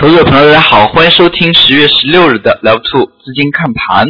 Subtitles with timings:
[0.00, 4.08] 投资者朋友，大家好，欢迎收听十月十六日的 Level Two 资金看盘。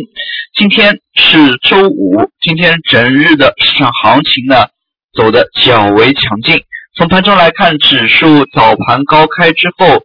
[0.57, 4.69] 今天是周五，今天整日的市场行情呢
[5.13, 6.63] 走的较为强劲。
[6.97, 10.03] 从盘中来看，指数早盘高开之后，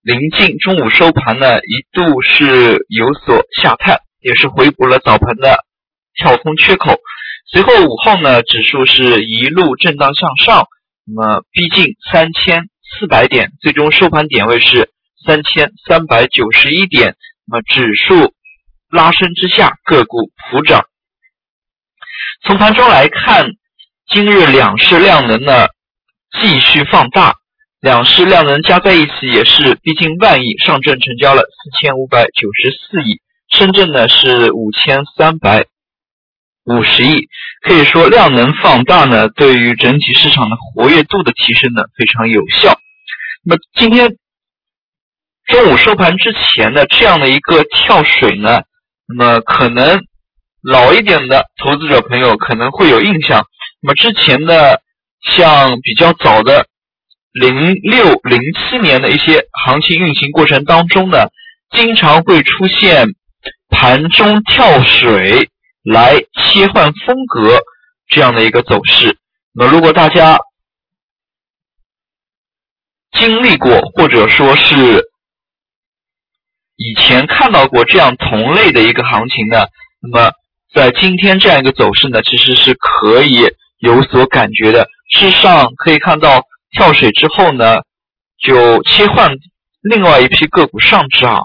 [0.00, 5.58] 临近中午收盘呢，一度是有所下探，也是回补了早盘的
[6.14, 7.00] 跳空缺口。
[7.50, 10.68] 随后午后呢，指数是一路震荡向上，
[11.04, 12.68] 那么逼近三千
[13.00, 14.88] 四百点，最终收盘点位是。
[15.26, 17.16] 三千三百九十一点，
[17.46, 18.32] 那么指数
[18.88, 20.86] 拉升之下，个股普涨。
[22.44, 23.48] 从盘中来看，
[24.08, 25.66] 今日两市量能呢
[26.40, 27.34] 继续放大，
[27.80, 30.56] 两市量能加在一起也是逼近万亿。
[30.58, 35.66] 上证成交了四千五百九十四亿，深圳呢是五千三百
[36.64, 37.26] 五十亿。
[37.62, 42.78] 可以说量能放大呢，对于整体市场的活跃度的提升呢非常有效。
[43.42, 44.16] 那么今天。
[45.46, 48.62] 中午收盘之前的这样的一个跳水呢，
[49.06, 50.00] 那么可能
[50.60, 53.46] 老一点的投资者朋友可能会有印象。
[53.80, 54.82] 那么之前的
[55.22, 56.66] 像比较早的
[57.32, 61.28] 零六零七年的一些行情运行过程当中呢，
[61.70, 63.06] 经常会出现
[63.68, 65.48] 盘中跳水
[65.84, 67.60] 来切换风格
[68.08, 69.16] 这样的一个走势。
[69.52, 70.38] 那么如果大家
[73.12, 75.08] 经历过或者说是
[76.76, 79.66] 以前看到过这样同类的一个行情呢，
[80.00, 80.32] 那么
[80.74, 84.86] 在今天这样一个走势呢，其实是可以有所感觉的。
[85.10, 87.80] 事实上可以看到跳水之后呢，
[88.38, 89.32] 就切换
[89.80, 91.40] 另外一批个股上涨，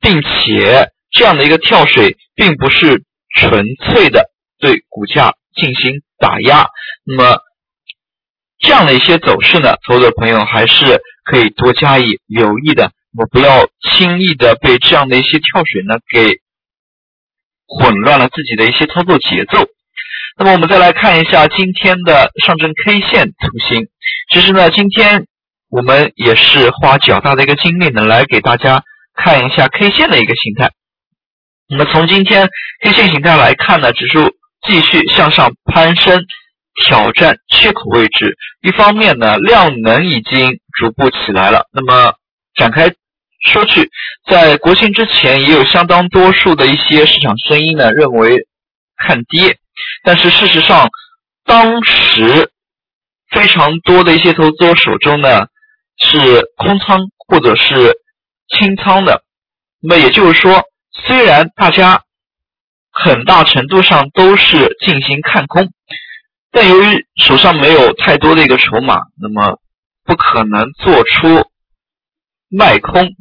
[0.00, 3.02] 并且这样的一个跳水并不是
[3.36, 6.68] 纯粹的对股价进行打压。
[7.04, 7.38] 那么
[8.58, 12.92] 这样的一些走势呢，投资者朋友还是可以多加以留意的。
[13.18, 16.38] 我不要轻易的被这样的一些跳水呢给
[17.66, 19.66] 混乱了自己的一些操作节奏。
[20.38, 23.88] 那么我们再来看一下今天的上证 K 线图形。
[24.32, 25.26] 其实呢，今天
[25.70, 30.70] 我们也是花较大的一个精力呢来给大家看一下 K 线的一个形态。
[31.68, 32.48] 那么从今天
[32.82, 34.30] K 线形态来看呢，指数
[34.66, 36.22] 继续向上攀升，
[36.84, 38.36] 挑战缺口位置。
[38.62, 41.66] 一方面呢，量能已经逐步起来了。
[41.72, 42.14] 那么
[42.54, 42.94] 展开。
[43.40, 43.90] 说去，
[44.26, 48.46] 在国庆之前，也有相当多数的一些市场声音呢，认为
[48.96, 49.58] 看跌。
[50.02, 50.88] 但是事实上，
[51.44, 52.50] 当时
[53.30, 55.46] 非常多的一些投资者手中呢
[55.98, 56.18] 是
[56.56, 57.96] 空仓或者是
[58.48, 59.24] 清仓的。
[59.80, 60.62] 那么也就是说，
[60.92, 62.02] 虽然大家
[62.90, 65.70] 很大程度上都是进行看空，
[66.52, 69.58] 但由于手上没有太多的一个筹码，那么
[70.04, 71.50] 不可能做出
[72.50, 73.14] 卖空。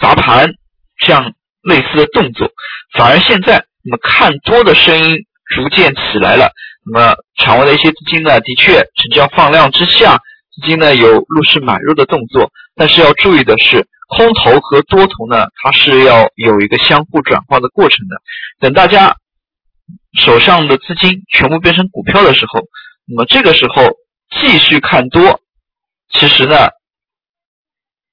[0.00, 0.54] 砸盘
[0.98, 2.50] 这样类似的动作，
[2.92, 5.16] 反而现在那么看多的声音
[5.54, 6.52] 逐渐起来了。
[6.84, 10.18] 那么场外的一些资金呢，的确成交放量之下，
[10.54, 12.50] 资金呢有入市买入的动作。
[12.74, 18.16] 但是要注意的是，空头和多头呢，它是要有一个相互转化的过程的。
[18.60, 19.16] 等大家
[20.18, 22.60] 手上的资金全部变成股票的时候，
[23.06, 23.82] 那么这个时候
[24.30, 25.40] 继续看多，
[26.10, 26.68] 其实呢。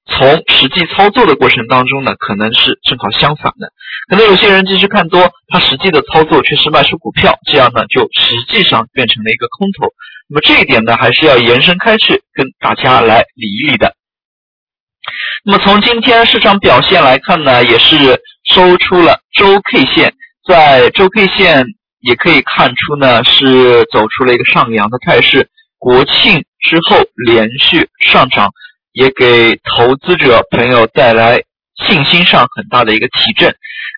[0.06, 3.72] 从实际操作的过程当中呢，可能是正好相反的。
[4.10, 9.88] 可能有些人继续看多，他实际的操作却是卖出股票，这样呢就实际上变成了一个空头。
[10.28, 13.94] 那么这一点呢，还是要延伸开去跟大家来理一理的。
[15.42, 18.20] 那么从今天市场表现来看呢，也是
[18.52, 20.14] 收出了周 K 线，
[20.46, 21.64] 在周 K 线
[22.00, 25.48] 也可以看出呢，是走出了一个上扬的态势。
[25.78, 28.50] 国庆之后连续上涨。
[28.94, 31.42] 也给投资者朋友带来
[31.86, 33.54] 信心上很大的一个提振。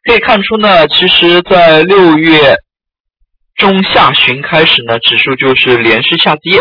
[0.09, 2.57] 可以看出呢，其实，在六月
[3.57, 6.61] 中下旬开始呢，指数就是连续下跌。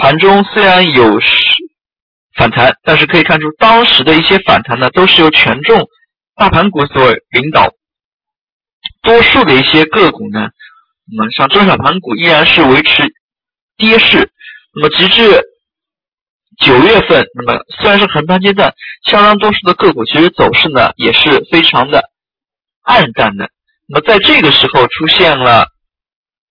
[0.00, 1.20] 盘中虽然有
[2.36, 5.88] 反弹，但是可以看出当时的一些反弹呢，都是由权重
[6.36, 7.72] 大盘股所领导。
[9.02, 10.50] 多数的一些个股呢，
[11.10, 13.02] 那么像中小盘股依然是维持
[13.76, 14.30] 跌势。
[14.74, 15.22] 那么直至
[16.58, 18.72] 九月份，那么虽然是横盘阶段，
[19.04, 22.10] 相当多数的个股其实走势呢也是非常的
[22.82, 23.50] 暗淡的。
[23.88, 25.66] 那么在这个时候出现了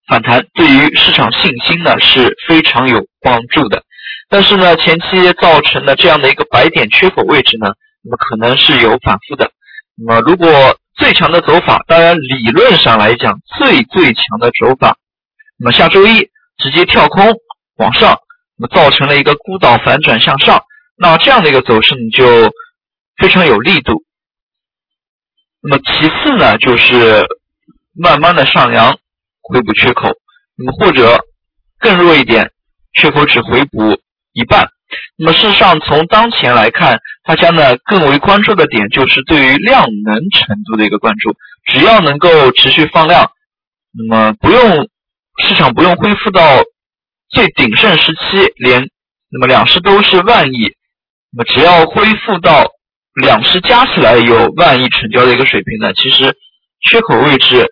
[0.07, 3.83] 反弹，对于市场信心呢是非常有帮助的。
[4.29, 7.73] 但是呢，前期造成的这样的一个白点缺口位置呢，
[8.03, 9.51] 那么可能是有反复的。
[9.97, 14.97] 那么如果最强的走法，当然理论上来讲最最强的走法，
[15.57, 17.33] 那么下周一直接跳空
[17.77, 18.19] 往上。
[18.57, 20.63] 那么造成了一个孤岛反转向上，
[20.97, 22.53] 那这样的一个走势，你就
[23.17, 24.03] 非常有力度。
[25.61, 27.25] 那么其次呢，就是
[27.93, 28.97] 慢慢的上扬
[29.41, 30.09] 回补缺口，
[30.55, 31.19] 那么或者
[31.79, 32.51] 更弱一点，
[32.93, 33.99] 缺口只回补
[34.33, 34.69] 一半。
[35.17, 41.35] 那么事实上，从当前来看，大家呢更为关注的点就是对于量能程度的一个关注。
[41.65, 43.31] 只要能够持续放量，
[43.91, 44.87] 那么不用
[45.43, 46.41] 市场不用恢复到
[47.29, 48.89] 最鼎盛时期，连
[49.29, 50.75] 那么两市都是万亿，
[51.31, 52.65] 那么只要恢复到
[53.21, 56.35] 两市加起来有万亿成交的一个水平呢，其实
[56.81, 57.67] 缺口位置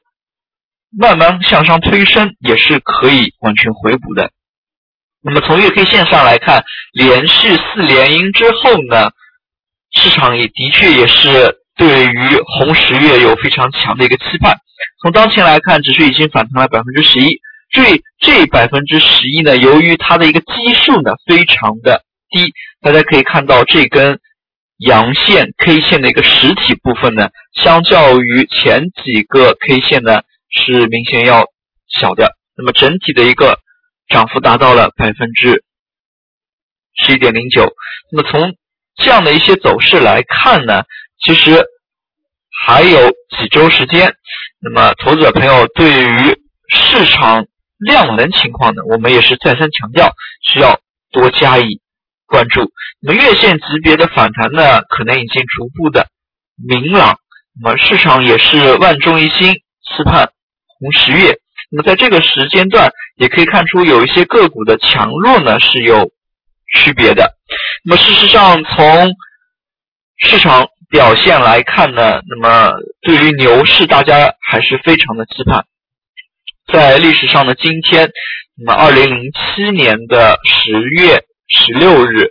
[0.98, 4.32] 慢慢向上推升也是可以完全回补的。
[5.22, 9.12] 那么从月 K 线上来看，连续四连阴之后呢，
[9.92, 14.58] 市场也的确也是对于红十月有非常强的一个期盼。
[15.02, 17.40] 从当前来看，指数已经反弹了百分之十一。
[17.74, 24.22] 这，这百分之十一呢，由于它的一个基数呢非常的低，大家可以看到这根
[24.78, 31.48] 阳线 K 线的一个实体部分呢，相较于前几个 K 线呢是明显要
[32.00, 32.38] 小的。
[32.56, 33.60] 那么整体的一个。
[34.10, 35.64] 涨幅达到了百分之
[36.94, 37.74] 十一点零九。
[38.12, 38.54] 那么从
[38.98, 40.84] 这样的一些走势来看呢，
[41.24, 41.66] 其实
[42.66, 44.14] 还有几周时间。
[44.60, 46.38] 那么投资者朋友对于
[46.68, 47.48] 市场
[47.78, 50.80] 量能情况呢，我们也是再三强调，需要
[51.12, 51.80] 多加以
[52.26, 52.72] 关注。
[53.02, 56.08] 那么月线级别的反弹呢，可能已经逐步的
[56.56, 57.18] 明朗。
[57.62, 60.32] 那么市场也是万众一心，期盼
[60.80, 61.38] 红十月。
[61.70, 66.12] 那么在这个时间段，也可以看出有一些个股的强弱呢是有
[66.76, 67.36] 区别的。
[67.84, 69.12] 那么事实上，从
[70.18, 75.66] 市场表现来看呢，那么对于牛市，大家还是非常的期盼。
[76.72, 78.10] 在历史上的今天，
[78.58, 82.30] 那么二零零七年的十月十六日，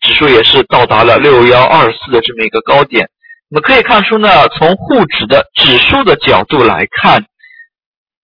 [0.00, 3.08] 指数也是到达了六幺二四的这么一个高点。
[3.48, 7.24] 那么可以看出呢，从沪指的指数的角度来看。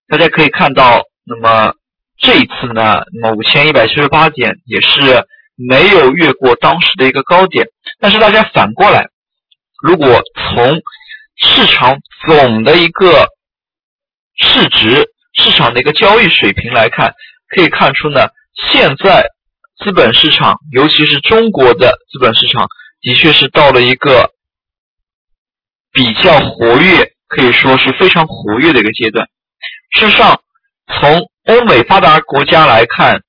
[0.09, 1.75] 大家可以看到，那么
[2.19, 5.27] 这一次呢，那么五千一百七十八点也是
[5.57, 7.67] 没有越过当时的一个高点。
[7.99, 9.09] 但是大家反过来，
[9.83, 10.81] 如果从
[11.35, 13.27] 市场总的一个
[14.39, 15.09] 市值、
[15.47, 17.15] 市场的一个交易水平来看，
[17.49, 18.29] 可以看出呢，
[18.73, 19.25] 现在
[19.79, 22.67] 资本市场，尤其是中国的资本市场，
[23.01, 24.33] 的确是到了一个
[25.93, 29.29] 比较活跃，可以说是非常活跃的一个阶段。
[29.97, 30.41] 事实上，
[30.89, 33.23] 从欧美发达国家来看，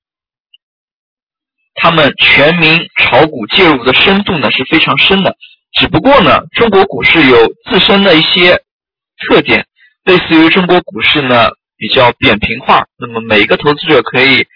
[1.74, 5.36] 他们全民炒股介入的深度呢是非常深的。
[5.72, 8.60] 只不过呢，中国股市有自身的一些
[9.28, 9.68] 特点，
[10.02, 14.46] 类似于中国股市呢比较扁平化，那么每一个投资者可以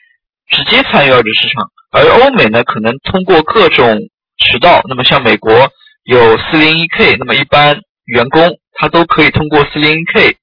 [0.48, 3.96] 直接参与二级市场，而欧美呢可能通过各种
[4.36, 5.70] 渠道，那么像美国
[6.02, 10.36] 有四零一 K，那么一般员工他都可以通过四零一 K。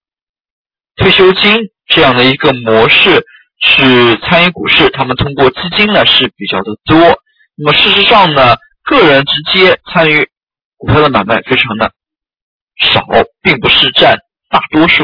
[0.96, 3.26] 退休金这样的一个模式
[3.62, 7.22] 去参与股市，他们通过基金呢是比较的多。
[7.56, 10.30] 那么事实上呢，个人直接参与
[10.78, 11.92] 股票的买卖非常的
[12.80, 13.06] 少，
[13.42, 14.18] 并不是占
[14.50, 15.04] 大多数。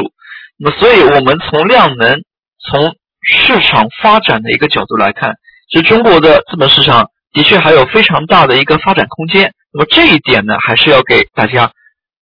[0.58, 2.22] 那么，所以我们从量能、
[2.58, 5.34] 从市场发展的一个角度来看，
[5.70, 9.52] 其实中国的资本市场的确还有非常大的一个发展空间。
[9.72, 11.72] 那么这一点呢，还是要给大家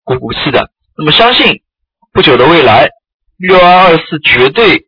[0.03, 0.69] 鼓鼓气的。
[0.98, 1.62] 那么相信
[2.12, 2.89] 不久的未来。
[3.38, 4.86] 六二二四绝对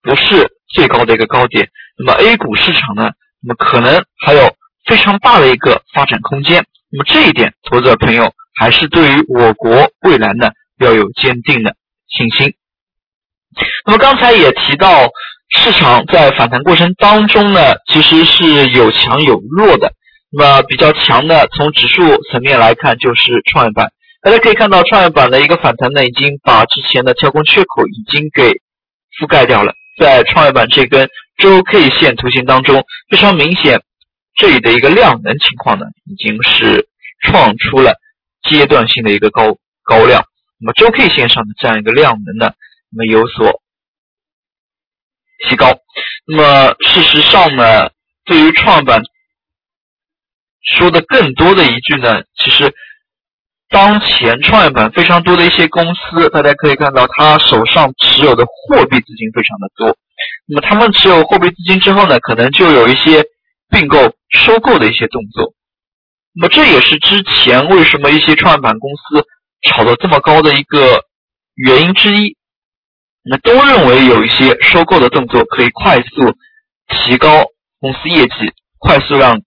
[0.00, 3.10] 不是最高的一个高点，那么 A 股市场呢？
[3.42, 4.54] 那么可能还有
[4.86, 6.64] 非常大的一个发展空间。
[6.92, 11.74] 那么这一点，投资者朋友还是对于我国未来呢要有坚定的
[12.06, 12.54] 信心。
[13.86, 15.08] 那么刚才也提到，
[15.48, 19.92] 市场在反弹过程当中呢，其实是有强有弱的。
[20.32, 23.90] 那么比较强的，从指数层面来看，就是创业板。
[24.22, 28.52] 大家可以看到，创业板的一个反弹呢，已经把之前的跳空缺口已经给
[29.18, 29.72] 覆盖掉了。
[29.98, 33.80] 在创业板这根周 K 线图形当中，非常明显，
[34.36, 36.86] 这里的一个量能情况呢，已经是
[37.26, 37.94] 创出了
[38.48, 40.22] 阶段性的一个高高量。
[40.60, 42.52] 那么周 K 线上的这样一个量能呢，
[42.90, 43.60] 那么有所
[45.48, 45.78] 提高。
[46.26, 47.90] 那么事实上呢，
[48.24, 49.02] 对于创业板
[50.62, 52.74] 说的更多的一句呢，其实。
[53.72, 59.96] 当前创业板非常多的一些公司，大家可以看到，他手上持有的货币资金非常的多。
[60.46, 63.24] 那么他们持有货币资金之后呢，可能就有一些
[63.68, 63.96] 并购、
[64.30, 65.54] 收购的一些动作。
[66.32, 69.24] 那么这也是之前为什么一些创业板公司
[69.62, 71.04] 炒得这么高的一个
[71.54, 72.36] 原因之一。
[73.22, 76.34] 那都认为有一些收购的动作可以快速
[76.88, 77.44] 提高
[77.80, 79.42] 公司业绩，快速让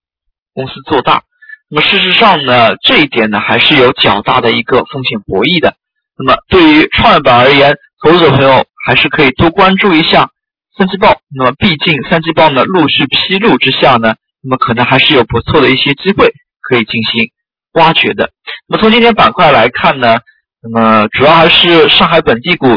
[0.53, 1.23] 公司做大。
[1.69, 5.75] 那么事实上呢，这一点呢还是有较大的一个风险博弈的。
[6.15, 10.29] 那么对于创业板而言，投资者朋友还是可以多关注一下
[10.77, 11.19] 三季报。
[11.35, 17.31] 那么毕竟三季报呢陆续披露之下呢，那么可能还是有不错的一些机会可以进行
[17.73, 18.29] 挖掘的。
[18.67, 20.19] 那么从今天板块来看呢，
[20.61, 22.67] 那么主要还是上海本地股、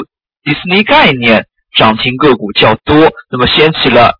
[0.46, 1.44] 迪士尼概念
[1.76, 4.12] 涨停个股较多，那么掀起了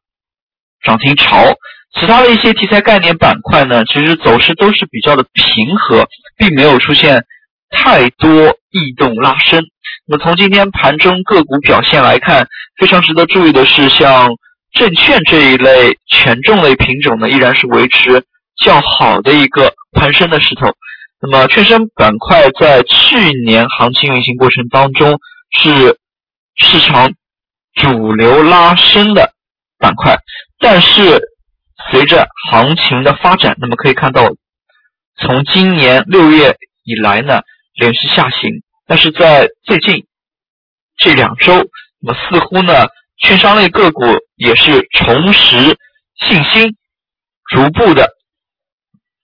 [0.83, 1.55] 涨停潮。
[1.95, 7.25] 其他的一些题材概念板块呢，其实走势都是比较的平和，并没有出现
[7.71, 9.63] 太多异动拉升。
[10.09, 14.29] 那么从今天盘中个股表现来看，非常值得注意的是，像
[14.73, 18.25] 证券这一类权重类品种呢，依然是维持
[18.65, 20.73] 较好的一个攀升的势头。
[21.23, 25.21] 那么券商板块在去年行情运行过程当中，
[25.57, 25.97] 是
[26.57, 27.13] 市场
[27.75, 29.33] 主流拉升的
[29.79, 30.19] 板块，
[30.59, 31.21] 但是。
[31.91, 34.31] 随着行情的发展，那么可以看到，
[35.21, 37.43] 从今年六月以来呢，
[37.75, 38.51] 连续下行。
[38.87, 40.07] 但是在最近
[40.97, 41.53] 这两周，
[42.01, 44.03] 那么似乎呢，券商类个股
[44.37, 45.77] 也是重拾
[46.19, 46.75] 信心，
[47.51, 48.11] 逐步的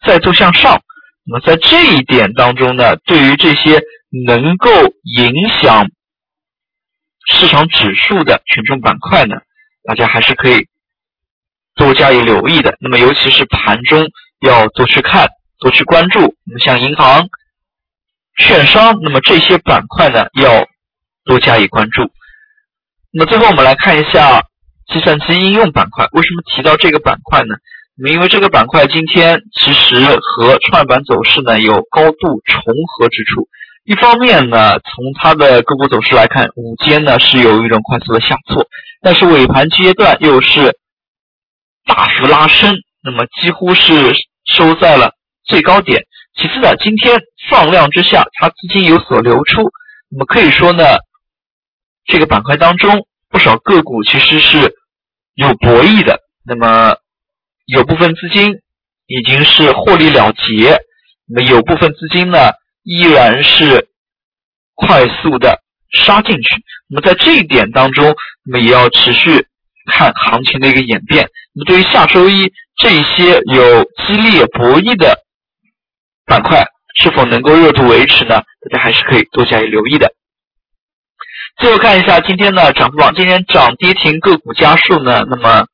[0.07, 0.83] 再度向上。
[1.25, 3.81] 那么在这一点当中呢，对于这些
[4.27, 4.71] 能够
[5.05, 5.87] 影响
[7.31, 9.37] 市场指数的权重板块呢，
[9.85, 10.69] 大家还是可以。
[11.75, 14.07] 多加以留意的，那么尤其是盘中
[14.41, 16.37] 要多去看、多去关注。
[16.45, 17.29] 那么像银行、
[18.37, 20.67] 券商，那么这些板块呢，要
[21.25, 22.11] 多加以关注。
[23.11, 24.43] 那么最后我们来看一下
[24.87, 26.07] 计算机应用板块。
[26.12, 27.55] 为什么提到这个板块呢？
[28.07, 32.62] 因为这个板块今天其实和创业板走势呢有高度重
[32.99, 33.49] 合之处。
[33.85, 38.67] 一方面呢，从它的个股走势来看，午间呢是有一种快速的下挫，
[39.01, 40.79] 但是尾盘阶段又是。
[41.85, 46.05] 大幅拉升，那么几乎是收在了最高点。
[46.37, 47.21] 其次呢，今天
[47.51, 49.62] 放量之下，它资金有所流出，
[50.09, 50.85] 那么可以说呢，
[52.05, 54.77] 这个板块当中不少个股其实是
[55.35, 56.21] 有博弈的。
[56.45, 56.95] 那么
[57.67, 58.61] 有部分资金
[59.07, 60.79] 已经是获利了结，
[61.27, 63.89] 那么有部分资金呢依然是
[64.75, 65.61] 快速的
[65.93, 66.62] 杀进去。
[66.89, 69.47] 那么在这一点当中，那么也要持续。
[69.85, 75.25] 看行情的一个演变，那么对于下周一这一些有激烈博弈的
[76.25, 78.43] 板块，是否能够热度维持呢？
[78.71, 80.15] 大家还是可以多加以留意的。
[81.57, 85.67] 最后看一下今天的涨幅榜，今天涨跌停个股家数呢，那么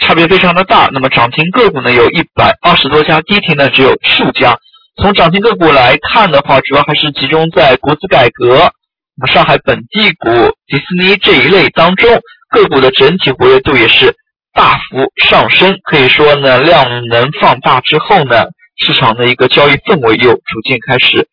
[0.00, 0.90] 差别非常的大。
[0.92, 4.58] 那么涨停个股呢有一百二十多家，跌停呢只有数家。
[5.00, 8.70] 从涨停个股来看的话，主要还是集中在国资改革、
[9.16, 10.28] 那么上海本地股、
[10.66, 12.20] 迪士尼这一类当中。
[12.50, 14.16] 个股的整体活跃度也是
[14.52, 21.28] 大幅上升，可以说呢，量能放大之后呢，市场的一个交易氛围又逐渐开始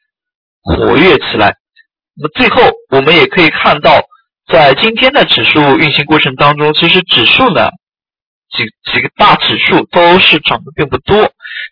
[0.61, 1.55] 活跃起来。
[2.15, 3.99] 那么最后，我们也可以看到，
[4.47, 7.71] 在今天的指数运行过程当中，其实指数呢，
[8.55, 11.17] 几几个大指数都是涨的并不多。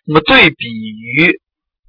[0.06, 1.40] 那么对比于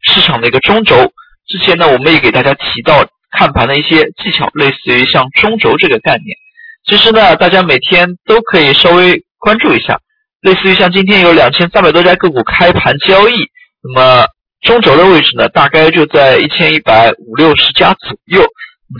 [0.07, 1.11] 市场的一个中轴，
[1.47, 6.37] 之前呢，我们也给大家提到看盘的一些技巧，类似于像中轴这个概念。
[6.85, 9.99] 其实呢，大家每天都可以稍微关注一下，
[10.41, 13.49] 类似于像今天有两千三百多家个股开盘交易，
[13.81, 14.27] 那么
[14.61, 18.47] 中轴的位置呢，大概就在一千一百五六十家左右。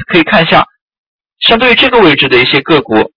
[0.08, 0.66] 可以看一下，
[1.40, 3.14] 相对于这个位置的一些个股，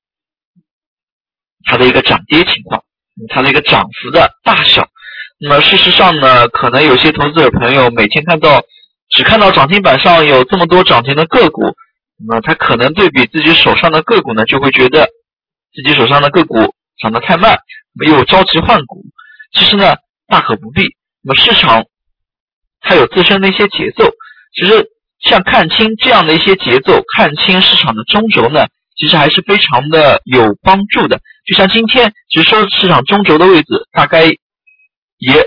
[1.64, 2.84] 它的一个涨跌情况，
[3.28, 4.88] 它的一个涨幅的大小。
[5.42, 8.62] 那么事实上呢，可能有些投资者朋友每天看到
[9.08, 11.62] 只看到涨停板上有这么多涨停的个股。
[12.22, 15.08] 那么他可能对比自己手上的个股呢，就会觉得
[15.72, 17.58] 自己手上的个股涨得太慢，
[17.94, 19.02] 没有着急换股。
[19.54, 20.82] 其实呢，大可不必。
[21.22, 21.84] 那么市场
[22.82, 24.10] 它有自身的一些节奏，
[24.54, 28.66] 其实像看清这样的一些节奏，看清市场的中轴呢，
[28.98, 31.18] 其实还是非常的有帮助的。
[31.46, 34.30] 就像今天，其实说市场中轴的位置，大概
[35.20, 35.46] 也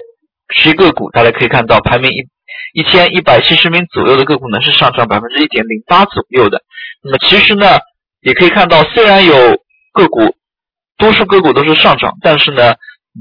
[0.55, 2.29] 是个股，大家可以看到排名一。
[2.73, 6.63] 一千一百七十名左右的个股呢是上涨百分之一点零八左右的。
[7.03, 7.65] 那么其实呢，
[8.21, 9.35] 也可以看到，虽然有
[9.91, 10.35] 个股，
[10.97, 12.75] 多数个股都是上涨，但是呢，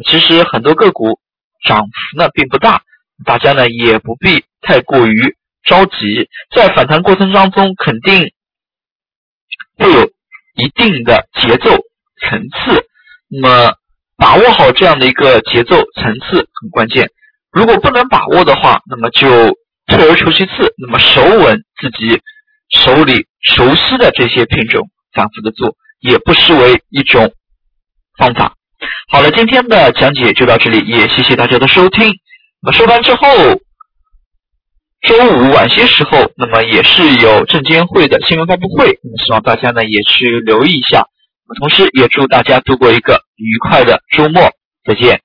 [0.06, 1.18] 其实很多个股
[1.66, 2.82] 涨幅呢并不大。
[3.26, 8.32] 大家呢也不必太过于着急，在反弹过程当中肯定
[9.76, 10.10] 会有
[10.54, 11.70] 一定的节奏
[12.20, 12.86] 层次。
[13.28, 13.74] 那么
[14.16, 17.10] 把握好这样的一个节奏层次很关键。
[17.50, 19.28] 如果不能把握的话，那么就
[19.86, 22.20] 退而求其次，那么守稳自己
[22.70, 27.32] 手里熟悉的这些品种，反复的做，也不失为一种
[28.16, 28.54] 方法。
[29.10, 32.14] 好了，今天的讲解就到这里，也谢谢大家的收听。
[32.62, 33.26] 那么收盘之后，
[35.02, 41.06] 周五晚些时候，那么也是有证监会的新闻发布会，那么希望大家呢也去留意一下。
[41.60, 44.40] 同时也祝大家度过一个愉快的周末，
[44.84, 45.20] 再见。